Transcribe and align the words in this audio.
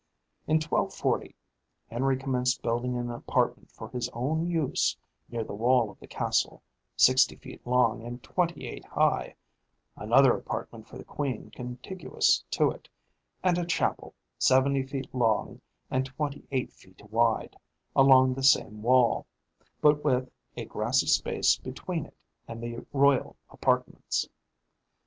In 0.47 0.55
1240 0.55 1.35
Henry 1.87 2.17
commenced 2.17 2.63
building 2.63 2.97
an 2.97 3.11
apartment 3.11 3.69
for 3.71 3.87
his 3.89 4.09
own 4.13 4.47
use 4.49 4.97
near 5.29 5.43
the 5.43 5.53
wall 5.53 5.91
of 5.91 5.99
the 5.99 6.07
castle, 6.07 6.63
sixty 6.95 7.35
feet 7.35 7.67
long 7.67 8.01
and 8.03 8.23
twenty 8.23 8.65
eight 8.65 8.83
high; 8.83 9.35
another 9.95 10.35
apartment 10.35 10.87
for 10.87 10.97
the 10.97 11.03
queen 11.03 11.51
contiguous 11.51 12.43
to 12.49 12.71
it; 12.71 12.89
and 13.43 13.59
a 13.59 13.65
chapel, 13.67 14.15
seventy 14.39 14.81
feet 14.81 15.13
long 15.13 15.61
and 15.91 16.07
twenty 16.07 16.47
eight 16.49 16.73
feet 16.73 17.03
wide, 17.11 17.55
along 17.95 18.33
the 18.33 18.41
same 18.41 18.81
wall, 18.81 19.27
but 19.81 20.03
with 20.03 20.31
a 20.57 20.65
grassy 20.65 21.05
space 21.05 21.57
between 21.59 22.07
it 22.07 22.17
and 22.47 22.59
the 22.59 22.83
royal 22.91 23.35
apartments. 23.51 24.27